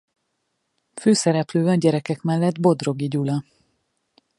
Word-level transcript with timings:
Főszereplő 0.93 1.67
a 1.67 1.75
gyerekek 1.75 2.21
mellett 2.21 2.59
Bodrogi 2.59 3.07
Gyula. 3.07 3.43